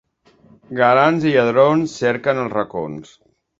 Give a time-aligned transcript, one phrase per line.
[0.79, 3.15] Galants i lladrons cerquen els racons.